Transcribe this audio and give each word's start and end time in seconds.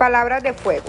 Palabras 0.00 0.42
de 0.42 0.54
fuego. 0.54 0.86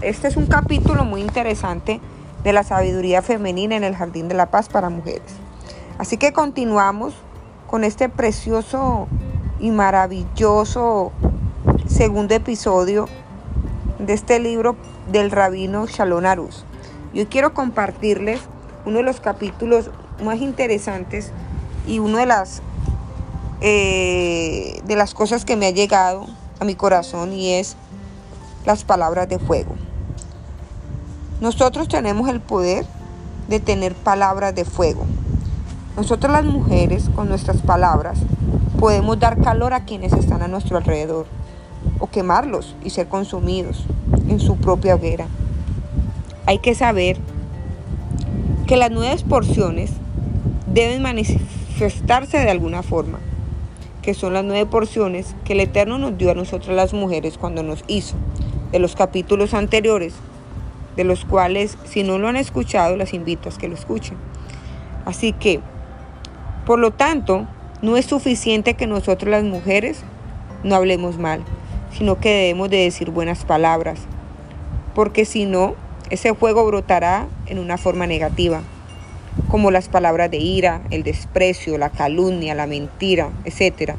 Este 0.00 0.26
es 0.26 0.36
un 0.36 0.46
capítulo 0.46 1.04
muy 1.04 1.20
interesante 1.20 2.00
de 2.42 2.52
la 2.52 2.64
sabiduría 2.64 3.22
femenina 3.22 3.76
en 3.76 3.84
el 3.84 3.94
Jardín 3.94 4.26
de 4.26 4.34
la 4.34 4.50
Paz 4.50 4.68
para 4.68 4.90
mujeres. 4.90 5.30
Así 5.96 6.16
que 6.16 6.32
continuamos 6.32 7.14
con 7.68 7.84
este 7.84 8.08
precioso 8.08 9.06
y 9.60 9.70
maravilloso 9.70 11.12
segundo 11.86 12.34
episodio 12.34 13.06
de 14.00 14.12
este 14.12 14.40
libro 14.40 14.74
del 15.12 15.30
rabino 15.30 15.86
Shalom 15.86 16.26
Aruz. 16.26 16.64
Yo 17.14 17.28
quiero 17.28 17.54
compartirles 17.54 18.40
uno 18.84 18.96
de 18.96 19.04
los 19.04 19.20
capítulos 19.20 19.92
más 20.20 20.40
interesantes 20.40 21.30
y 21.86 22.00
una 22.00 22.18
de 22.18 22.26
las, 22.26 22.60
eh, 23.60 24.82
de 24.84 24.96
las 24.96 25.14
cosas 25.14 25.44
que 25.44 25.54
me 25.54 25.66
ha 25.66 25.70
llegado 25.70 26.26
a 26.58 26.64
mi 26.64 26.74
corazón 26.74 27.32
y 27.34 27.52
es 27.52 27.76
las 28.64 28.84
palabras 28.84 29.28
de 29.28 29.38
fuego. 29.38 29.74
Nosotros 31.40 31.88
tenemos 31.88 32.28
el 32.28 32.40
poder 32.40 32.86
de 33.48 33.60
tener 33.60 33.94
palabras 33.94 34.54
de 34.54 34.64
fuego. 34.64 35.04
Nosotros 35.96 36.32
las 36.32 36.44
mujeres, 36.44 37.10
con 37.14 37.28
nuestras 37.28 37.58
palabras, 37.58 38.18
podemos 38.78 39.18
dar 39.18 39.40
calor 39.40 39.74
a 39.74 39.84
quienes 39.84 40.12
están 40.12 40.42
a 40.42 40.48
nuestro 40.48 40.76
alrededor 40.76 41.26
o 41.98 42.06
quemarlos 42.06 42.74
y 42.84 42.90
ser 42.90 43.08
consumidos 43.08 43.84
en 44.28 44.40
su 44.40 44.56
propia 44.56 44.94
hoguera. 44.94 45.26
Hay 46.46 46.58
que 46.58 46.74
saber 46.74 47.18
que 48.66 48.76
las 48.76 48.90
nueve 48.90 49.22
porciones 49.28 49.90
deben 50.66 51.02
manifestarse 51.02 52.38
de 52.38 52.50
alguna 52.50 52.82
forma, 52.82 53.18
que 54.02 54.14
son 54.14 54.34
las 54.34 54.44
nueve 54.44 54.66
porciones 54.66 55.34
que 55.44 55.54
el 55.54 55.60
Eterno 55.60 55.96
nos 55.96 56.18
dio 56.18 56.30
a 56.30 56.34
nosotras 56.34 56.76
las 56.76 56.92
mujeres 56.92 57.38
cuando 57.38 57.62
nos 57.62 57.84
hizo 57.86 58.16
de 58.72 58.78
los 58.78 58.96
capítulos 58.96 59.54
anteriores, 59.54 60.14
de 60.96 61.04
los 61.04 61.24
cuales 61.24 61.78
si 61.84 62.02
no 62.02 62.18
lo 62.18 62.28
han 62.28 62.36
escuchado, 62.36 62.96
las 62.96 63.14
invito 63.14 63.48
a 63.48 63.52
que 63.52 63.68
lo 63.68 63.74
escuchen. 63.74 64.16
Así 65.04 65.32
que, 65.32 65.60
por 66.66 66.78
lo 66.78 66.90
tanto, 66.90 67.46
no 67.80 67.96
es 67.96 68.06
suficiente 68.06 68.74
que 68.74 68.86
nosotros 68.86 69.30
las 69.30 69.44
mujeres 69.44 70.02
no 70.64 70.74
hablemos 70.74 71.18
mal, 71.18 71.42
sino 71.92 72.18
que 72.18 72.30
debemos 72.30 72.70
de 72.70 72.78
decir 72.78 73.10
buenas 73.10 73.44
palabras, 73.44 74.00
porque 74.94 75.24
si 75.24 75.44
no, 75.44 75.74
ese 76.10 76.34
fuego 76.34 76.64
brotará 76.64 77.26
en 77.46 77.58
una 77.58 77.78
forma 77.78 78.06
negativa, 78.06 78.62
como 79.48 79.70
las 79.70 79.88
palabras 79.88 80.30
de 80.30 80.38
ira, 80.38 80.82
el 80.90 81.02
desprecio, 81.02 81.78
la 81.78 81.90
calumnia, 81.90 82.54
la 82.54 82.66
mentira, 82.66 83.30
etc. 83.44 83.94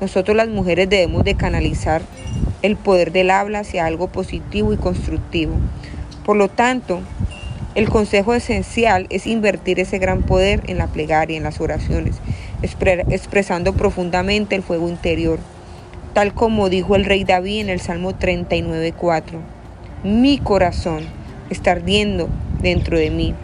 Nosotros 0.00 0.36
las 0.36 0.48
mujeres 0.48 0.88
debemos 0.88 1.24
de 1.24 1.34
canalizar 1.34 2.02
el 2.62 2.76
poder 2.76 3.12
del 3.12 3.30
habla 3.30 3.60
hacia 3.60 3.86
algo 3.86 4.08
positivo 4.08 4.72
y 4.72 4.76
constructivo. 4.76 5.54
Por 6.24 6.36
lo 6.36 6.48
tanto, 6.48 7.00
el 7.74 7.88
consejo 7.88 8.34
esencial 8.34 9.06
es 9.10 9.26
invertir 9.26 9.80
ese 9.80 9.98
gran 9.98 10.22
poder 10.22 10.62
en 10.68 10.78
la 10.78 10.86
plegaria, 10.86 11.36
en 11.36 11.42
las 11.42 11.60
oraciones, 11.60 12.16
expresando 12.62 13.72
profundamente 13.72 14.54
el 14.54 14.62
fuego 14.62 14.88
interior, 14.88 15.38
tal 16.12 16.32
como 16.32 16.68
dijo 16.68 16.96
el 16.96 17.04
rey 17.04 17.24
David 17.24 17.62
en 17.62 17.68
el 17.68 17.80
Salmo 17.80 18.12
39.4. 18.12 19.22
Mi 20.04 20.38
corazón 20.38 21.02
está 21.50 21.72
ardiendo 21.72 22.28
dentro 22.62 22.96
de 22.96 23.10
mí. 23.10 23.34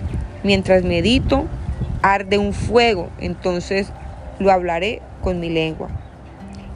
Mientras 0.43 0.85
medito, 0.85 1.47
arde 2.03 2.39
un 2.39 2.53
fuego, 2.53 3.11
entonces 3.19 3.93
lo 4.39 4.51
hablaré 4.51 5.03
con 5.23 5.41
mi 5.41 5.51
lengua 5.51 5.89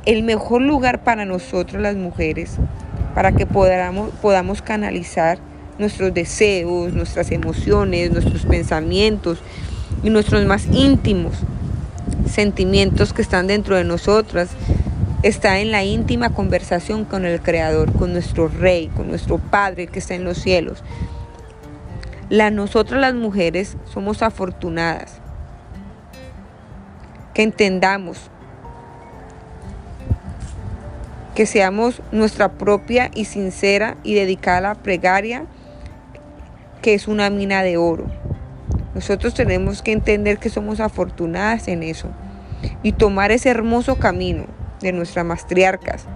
el 0.06 0.22
mejor 0.22 0.62
lugar 0.62 1.02
para 1.02 1.24
nosotros 1.24 1.80
las 1.80 1.96
mujeres, 1.96 2.56
para 3.14 3.32
que 3.32 3.46
podamos, 3.46 4.62
canalizar 4.62 5.38
nuestros 5.78 6.12
deseos, 6.12 6.92
nuestras 6.92 7.30
emociones, 7.30 8.10
nuestros 8.12 8.44
pensamientos 8.44 9.38
y 10.02 10.10
nuestros 10.10 10.44
más 10.44 10.66
íntimos 10.66 11.34
sentimientos 12.30 13.12
que 13.12 13.22
están 13.22 13.46
dentro 13.46 13.76
de 13.76 13.84
nosotras, 13.84 14.50
está 15.22 15.60
en 15.60 15.70
la 15.70 15.84
íntima 15.84 16.30
conversación 16.30 17.04
con 17.04 17.24
el 17.24 17.40
Creador, 17.40 17.92
con 17.92 18.12
nuestro 18.12 18.48
Rey, 18.48 18.88
con 18.88 19.08
nuestro 19.08 19.38
Padre 19.38 19.86
que 19.86 20.00
está 20.00 20.14
en 20.14 20.24
los 20.24 20.38
cielos. 20.38 20.82
Nosotras 22.34 23.00
las 23.00 23.14
mujeres 23.14 23.76
somos 23.84 24.20
afortunadas. 24.20 25.20
Que 27.32 27.44
entendamos 27.44 28.28
que 31.36 31.46
seamos 31.46 32.02
nuestra 32.10 32.52
propia 32.52 33.10
y 33.14 33.26
sincera 33.26 33.96
y 34.02 34.14
dedicada 34.14 34.74
plegaria, 34.74 35.46
que 36.82 36.94
es 36.94 37.06
una 37.06 37.30
mina 37.30 37.62
de 37.62 37.76
oro. 37.76 38.06
Nosotros 38.96 39.34
tenemos 39.34 39.82
que 39.82 39.92
entender 39.92 40.38
que 40.38 40.50
somos 40.50 40.80
afortunadas 40.80 41.68
en 41.68 41.84
eso 41.84 42.08
y 42.82 42.92
tomar 42.92 43.30
ese 43.30 43.48
hermoso 43.48 43.96
camino 43.96 44.46
de 44.80 44.90
nuestras 44.90 45.24
matriarcas 45.24 46.06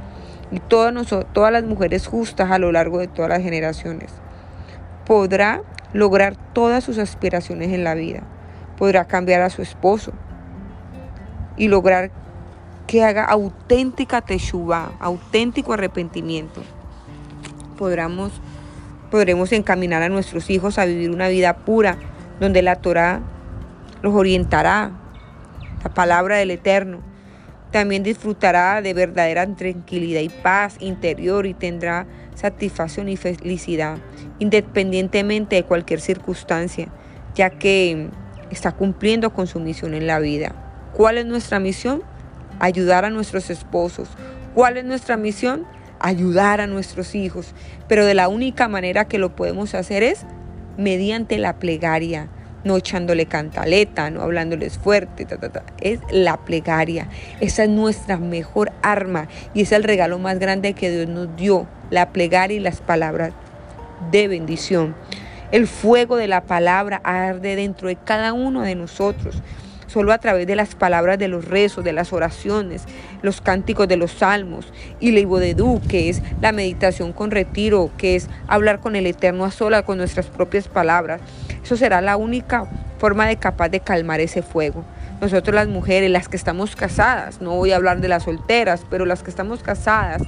y 0.51 0.59
todas, 0.59 0.95
todas 1.33 1.53
las 1.53 1.63
mujeres 1.63 2.09
justas 2.09 2.51
a 2.51 2.59
lo 2.59 2.73
largo 2.73 2.99
de 2.99 3.07
todas 3.07 3.29
las 3.29 3.43
generaciones. 3.43 4.11
Podrá 5.09 5.63
lograr 5.93 6.37
todas 6.53 6.85
sus 6.85 6.99
aspiraciones 6.99 7.73
en 7.73 7.83
la 7.83 7.95
vida. 7.95 8.23
Podrá 8.77 9.07
cambiar 9.07 9.41
a 9.41 9.51
su 9.51 9.63
esposo 9.63 10.13
y 11.57 11.69
lograr 11.69 12.11
que 12.87 13.03
haga 13.03 13.25
auténtica 13.25 14.21
teshuva, 14.21 14.93
auténtico 15.01 15.73
arrepentimiento. 15.73 16.63
Podremos, 17.79 18.33
podremos 19.11 19.51
encaminar 19.53 20.03
a 20.03 20.11
nuestros 20.11 20.51
hijos 20.51 20.79
a 20.79 20.85
vivir 20.85 21.11
una 21.11 21.29
vida 21.29 21.57
pura, 21.57 21.97
donde 22.39 22.63
la 22.63 22.77
Torah 22.77 23.21
los 24.03 24.15
orientará, 24.15 24.93
la 25.83 25.91
palabra 25.95 26.37
del 26.37 26.51
Eterno. 26.51 27.08
También 27.71 28.03
disfrutará 28.03 28.81
de 28.81 28.95
verdadera 28.95 29.47
tranquilidad 29.55 30.21
y 30.21 30.29
paz 30.29 30.77
interior 30.81 31.47
y 31.47 31.55
tendrá 31.55 32.07
satisfacción 32.35 33.09
y 33.09 33.17
felicidad, 33.17 33.99
independientemente 34.39 35.57
de 35.57 35.65
cualquier 35.65 36.01
circunstancia, 36.01 36.89
ya 37.35 37.51
que 37.51 38.09
está 38.51 38.73
cumpliendo 38.73 39.33
con 39.35 39.47
su 39.47 39.61
misión 39.61 39.95
en 39.95 40.07
la 40.07 40.19
vida. 40.19 40.55
¿Cuál 40.95 41.19
es 41.19 41.27
nuestra 41.27 41.61
misión? 41.61 42.03
ayudar 42.59 43.05
a 43.05 43.11
nuestros 43.11 43.51
esposos. 43.51 44.09
¿Cuál 44.55 44.77
es 44.77 44.85
nuestra 44.85 45.17
misión? 45.17 45.67
Ayudar 46.01 46.61
a 46.61 46.67
nuestros 46.67 47.15
hijos. 47.15 47.55
Pero 47.89 48.05
de 48.05 48.15
la 48.15 48.29
única 48.29 48.69
manera 48.69 49.07
que 49.07 49.19
lo 49.19 49.35
podemos 49.35 49.75
hacer 49.75 50.03
es 50.03 50.25
mediante 50.77 51.39
la 51.39 51.59
plegaria, 51.59 52.29
no 52.65 52.77
echándole 52.77 53.27
cantaleta, 53.27 54.11
no 54.11 54.23
hablándoles 54.23 54.79
fuerte, 54.79 55.27
es 55.81 56.01
la 56.11 56.37
plegaria. 56.39 57.09
Esa 57.41 57.65
es 57.65 57.71
nuestra 57.71 58.17
mejor 58.19 58.73
arma 58.83 59.29
y 59.55 59.63
es 59.63 59.73
el 59.73 59.85
regalo 59.85 60.19
más 60.19 60.39
grande 60.39 60.75
que 60.75 60.91
Dios 60.91 61.09
nos 61.09 61.35
dio, 61.37 61.67
la 61.91 62.11
plegaria 62.13 62.57
y 62.57 62.61
las 62.61 62.81
palabras 62.81 63.33
de 64.11 64.29
bendición. 64.29 64.95
El 65.51 65.67
fuego 65.67 66.17
de 66.17 66.29
la 66.29 66.43
palabra 66.43 67.01
arde 67.05 67.57
dentro 67.57 67.89
de 67.89 67.97
cada 67.97 68.33
uno 68.33 68.63
de 68.63 68.75
nosotros. 68.75 69.43
Solo 69.89 70.13
a 70.13 70.19
través 70.19 70.47
de 70.47 70.55
las 70.55 70.75
palabras 70.75 71.19
de 71.19 71.29
los 71.29 71.47
rezos, 71.47 71.83
de 71.83 71.93
las 71.93 72.13
oraciones, 72.13 72.85
los 73.23 73.41
cánticos 73.41 73.89
de 73.89 73.97
los 73.97 74.13
salmos 74.13 74.73
y 75.01 75.13
la 75.13 75.21
ibodedú, 75.21 75.81
que 75.89 76.11
es 76.11 76.23
la 76.43 76.53
meditación 76.53 77.13
con 77.13 77.31
retiro, 77.31 77.91
que 77.97 78.15
es 78.15 78.29
hablar 78.47 78.81
con 78.81 78.97
el 78.97 79.07
Eterno 79.07 79.47
a 79.47 79.51
sola 79.51 79.83
con 79.83 79.97
nuestras 79.97 80.27
propias 80.27 80.69
palabras. 80.69 81.23
Eso 81.65 81.77
será 81.77 82.03
la 82.03 82.19
única 82.19 82.67
forma 82.99 83.27
de 83.27 83.37
capaz 83.37 83.71
de 83.71 83.81
calmar 83.81 84.21
ese 84.21 84.43
fuego. 84.43 84.85
Nosotros 85.23 85.55
las 85.55 85.69
mujeres, 85.69 86.11
las 86.11 86.29
que 86.29 86.37
estamos 86.37 86.77
casadas, 86.77 87.41
no 87.41 87.57
voy 87.57 87.73
a 87.73 87.77
hablar 87.77 88.01
de 88.01 88.09
las 88.09 88.25
solteras, 88.25 88.85
pero 88.89 89.07
las 89.07 89.23
que 89.23 89.31
estamos 89.31 89.63
casadas, 89.63 90.23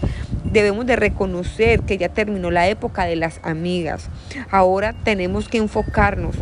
debemos 0.45 0.87
de 0.87 0.97
reconocer 0.97 1.83
que 1.83 1.99
ya 1.99 2.09
terminó 2.09 2.51
la 2.51 2.67
época 2.67 3.05
de 3.05 3.17
las 3.17 3.41
amigas. 3.43 4.09
Ahora 4.51 4.95
tenemos 5.05 5.49
que 5.49 5.59
enfocarnos 5.59 6.35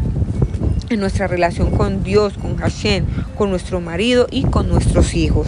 en 0.90 1.00
nuestra 1.00 1.26
relación 1.26 1.70
con 1.70 2.02
Dios, 2.02 2.38
con 2.38 2.56
Hashem, 2.56 3.06
con 3.36 3.50
nuestro 3.50 3.80
marido 3.80 4.26
y 4.30 4.44
con 4.44 4.68
nuestros 4.68 5.14
hijos. 5.14 5.46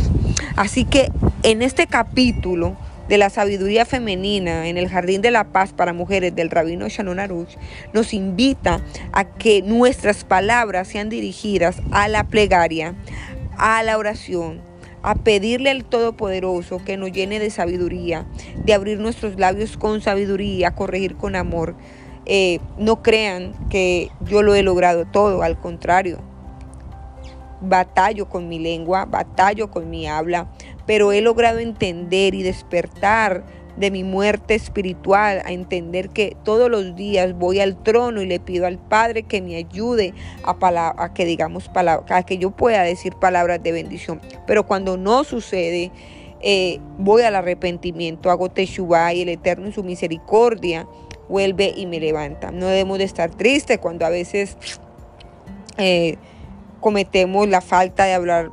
Así 0.57 0.85
que 0.85 1.11
en 1.43 1.63
este 1.63 1.87
capítulo 1.87 2.77
de 3.09 3.19
la 3.19 3.29
sabiduría 3.29 3.87
femenina 3.87 4.69
en 4.69 4.77
el 4.77 4.89
Jardín 4.89 5.21
de 5.21 5.33
la 5.33 5.45
Paz 5.45 5.73
para 5.73 5.93
Mujeres 5.93 6.35
del 6.35 6.49
Rabino 6.49 6.89
Shannon 6.89 7.19
Aruch 7.19 7.57
nos 7.93 8.15
invita 8.15 8.83
a 9.13 9.25
que 9.25 9.63
nuestras 9.63 10.23
palabras 10.23 10.87
sean 10.87 11.09
dirigidas 11.09 11.83
a 11.91 12.07
la 12.07 12.25
plegaria, 12.25 12.95
a 13.57 13.83
la 13.83 13.99
oración, 13.99 14.61
a 15.03 15.17
pedirle 15.17 15.71
al 15.71 15.85
Todopoderoso 15.85 16.85
que 16.85 16.97
nos 16.97 17.11
llene 17.11 17.41
de 17.41 17.51
sabiduría, 17.51 18.27
de 18.65 18.75
abrir 18.75 19.01
nuestros 19.01 19.41
labios 19.41 19.77
con 19.77 20.01
sabiduría, 20.01 20.73
corregir 20.73 21.17
con 21.17 21.35
amor, 21.35 21.75
eh, 22.33 22.61
no 22.79 23.03
crean 23.03 23.55
que 23.71 24.09
yo 24.21 24.43
lo 24.43 24.55
he 24.55 24.63
logrado 24.63 25.05
todo, 25.05 25.43
al 25.43 25.59
contrario. 25.59 26.21
Batallo 27.61 28.29
con 28.29 28.49
mi 28.49 28.61
lengua, 28.61 29.05
batallo 29.05 29.69
con 29.69 29.91
mi 29.91 30.07
habla, 30.07 30.49
pero 30.87 31.11
he 31.11 31.23
logrado 31.23 31.59
entender 31.59 32.37
y 32.37 32.45
despertar 32.45 33.43
de 33.77 33.91
mi 33.91 34.05
muerte 34.05 34.55
espiritual, 34.55 35.43
a 35.45 35.51
entender 35.51 36.11
que 36.11 36.37
todos 36.45 36.71
los 36.71 36.95
días 36.95 37.37
voy 37.37 37.59
al 37.59 37.83
trono 37.83 38.23
y 38.23 38.27
le 38.27 38.39
pido 38.39 38.65
al 38.65 38.79
Padre 38.79 39.25
que 39.25 39.43
me 39.43 39.57
ayude 39.57 40.15
a, 40.45 41.13
que 41.13 41.25
digamos 41.25 41.69
palabras, 41.69 42.25
que 42.25 42.39
yo 42.39 42.53
pueda 42.53 42.83
decir 42.85 43.17
palabras 43.17 43.61
de 43.61 43.73
bendición. 43.73 44.21
Pero 44.47 44.69
cuando 44.69 44.97
no 44.97 45.25
sucede, 45.25 45.91
eh, 46.43 46.79
voy 46.97 47.23
al 47.23 47.35
arrepentimiento, 47.35 48.31
hago 48.31 48.51
teshuva 48.51 49.13
y 49.15 49.23
el 49.23 49.31
Eterno 49.31 49.67
en 49.67 49.73
su 49.73 49.83
misericordia 49.83 50.87
vuelve 51.31 51.73
y 51.75 51.87
me 51.87 52.01
levanta. 52.01 52.51
No 52.51 52.67
debemos 52.67 52.99
de 52.99 53.05
estar 53.05 53.31
tristes 53.31 53.79
cuando 53.79 54.05
a 54.05 54.11
veces 54.11 54.59
eh, 55.79 56.17
cometemos 56.81 57.49
la 57.49 57.61
falta 57.61 58.05
de 58.05 58.15
hablar 58.15 58.51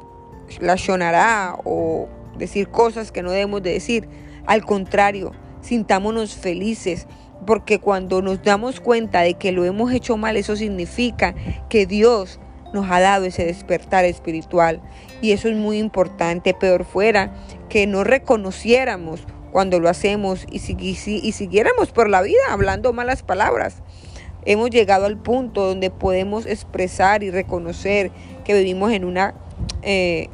la 0.62 0.76
shonará 0.76 1.58
o 1.66 2.08
decir 2.38 2.70
cosas 2.70 3.12
que 3.12 3.24
no 3.24 3.32
debemos 3.32 3.64
de 3.64 3.74
decir. 3.74 4.08
Al 4.46 4.64
contrario, 4.64 5.34
sintámonos 5.62 6.36
felices 6.36 7.08
porque 7.46 7.80
cuando 7.80 8.22
nos 8.22 8.44
damos 8.44 8.80
cuenta 8.80 9.22
de 9.22 9.34
que 9.34 9.52
lo 9.52 9.66
hemos 9.66 9.92
hecho 9.92 10.16
mal, 10.18 10.38
eso 10.38 10.56
significa 10.56 11.36
que 11.70 11.86
Dios 11.86 12.40
nos 12.74 12.90
ha 12.92 13.00
dado 13.00 13.26
ese 13.26 13.46
despertar 13.46 14.06
espiritual. 14.06 14.82
Y 15.22 15.32
eso 15.32 15.50
es 15.50 15.56
muy 15.56 15.80
importante. 15.80 16.54
Peor 16.54 16.86
fuera 16.86 17.34
que 17.70 17.88
no 17.88 18.04
reconociéramos 18.04 19.26
cuando 19.58 19.80
lo 19.80 19.90
hacemos 19.90 20.46
y, 20.52 20.58
y 20.78 21.32
siguiéramos 21.32 21.92
por 21.92 22.12
la 22.12 22.22
vida 22.22 22.38
hablando 22.52 22.94
malas 22.94 23.24
palabras. 23.24 23.78
Hemos 24.46 24.70
llegado 24.70 25.08
al 25.08 25.18
punto 25.18 25.66
donde 25.66 25.90
podemos 25.90 26.46
expresar 26.46 27.24
y 27.24 27.32
reconocer 27.32 28.12
que 28.46 28.54
vivimos 28.54 28.92
en 28.92 29.04
una, 29.04 29.34
eh, 29.82 30.30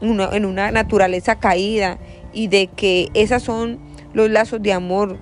una, 0.00 0.30
en 0.32 0.44
una 0.44 0.72
naturaleza 0.72 1.38
caída 1.38 2.00
y 2.32 2.48
de 2.48 2.66
que 2.66 3.10
esos 3.14 3.44
son 3.44 3.78
los 4.12 4.28
lazos 4.28 4.60
de 4.60 4.72
amor 4.72 5.16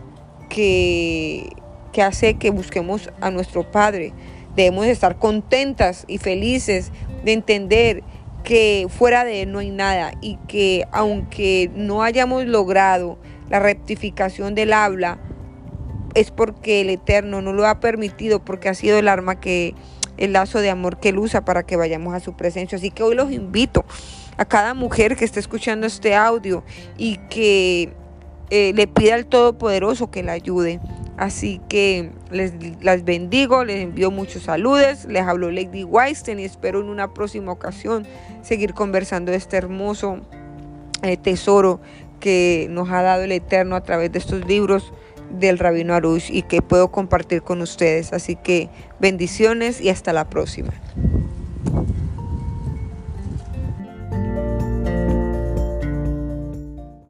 que, 0.49 1.51
que 1.93 2.01
hace 2.01 2.37
que 2.37 2.49
busquemos 2.49 3.11
a 3.21 3.31
nuestro 3.31 3.71
Padre. 3.71 4.15
Debemos 4.57 4.87
estar 4.87 5.19
contentas 5.19 6.07
y 6.09 6.17
felices 6.17 6.91
de 7.23 7.35
entender 7.35 8.03
que 8.49 8.87
fuera 8.89 9.27
de 9.27 9.43
Él 9.43 9.53
no 9.53 9.59
hay 9.59 9.71
nada 9.71 10.13
y 10.23 10.39
que 10.49 10.87
aunque 10.91 11.71
no 11.75 12.03
hayamos 12.03 12.47
logrado 12.47 13.19
la 13.51 13.59
rectificación 13.59 14.55
del 14.55 14.73
habla, 14.73 15.19
es 16.15 16.31
porque 16.31 16.81
el 16.81 16.89
Eterno 16.89 17.43
no 17.43 17.53
lo 17.53 17.67
ha 17.67 17.79
permitido, 17.79 18.43
porque 18.43 18.71
ha 18.71 18.75
sido 18.75 18.99
el 18.99 19.07
arma 19.07 19.39
que, 19.39 19.75
el 20.17 20.33
lazo 20.33 20.61
de 20.61 20.71
amor 20.71 20.99
que 20.99 21.11
Él 21.11 21.19
usa 21.19 21.45
para 21.45 21.65
que 21.65 21.77
vayamos 21.77 22.15
a 22.15 22.21
su 22.21 22.39
presencia. 22.39 22.79
Así 22.79 22.91
que 22.91 23.03
hoy 23.03 23.15
los 23.15 23.31
invito 23.31 23.85
a 24.39 24.47
cada 24.47 24.73
mujer 24.73 25.17
que 25.17 25.27
esté 25.27 25.41
escuchando 25.41 25.87
este 25.87 26.15
audio 26.17 26.65
y 26.97 27.19
que 27.29 27.93
eh, 28.49 28.73
le 28.75 28.87
pida 28.87 29.17
al 29.17 29.27
Todopoderoso 29.27 30.11
que 30.11 30.23
la 30.23 30.33
ayude. 30.33 30.81
Así 31.19 31.61
que 31.69 32.13
les 32.31 32.53
las 32.81 33.05
bendigo, 33.05 33.65
les 33.65 33.83
envío 33.83 34.13
muchos 34.13 34.45
saludos, 34.45 35.05
les 35.07 35.23
hablo 35.23 35.51
Lady 35.51 35.83
Weinstein 35.83 36.39
y 36.39 36.45
espero 36.45 36.81
en 36.81 36.89
una 36.89 37.13
próxima 37.13 37.51
ocasión 37.51 38.07
seguir 38.43 38.73
conversando 38.73 39.33
de 39.33 39.39
este 39.39 39.57
hermoso 39.57 40.21
eh, 41.03 41.17
tesoro 41.17 41.81
que 42.21 42.69
nos 42.71 42.89
ha 42.91 43.03
dado 43.03 43.25
el 43.25 43.33
Eterno 43.33 43.75
a 43.75 43.83
través 43.83 44.13
de 44.13 44.21
estos 44.21 44.47
libros 44.47 44.93
del 45.31 45.59
Rabino 45.59 45.93
Arush 45.95 46.31
y 46.33 46.43
que 46.43 46.63
puedo 46.63 46.93
compartir 46.93 47.43
con 47.43 47.63
ustedes. 47.63 48.13
Así 48.13 48.37
que 48.37 48.69
bendiciones 49.01 49.81
y 49.81 49.89
hasta 49.89 50.13
la 50.13 50.31
próxima. 50.31 50.73